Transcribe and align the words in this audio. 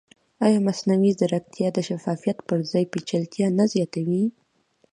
ایا 0.45 0.59
مصنوعي 0.67 1.11
ځیرکتیا 1.19 1.67
د 1.73 1.77
شفافیت 1.87 2.37
پر 2.47 2.59
ځای 2.71 2.85
پېچلتیا 2.91 3.47
نه 3.59 3.65
زیاتوي؟ 3.73 4.23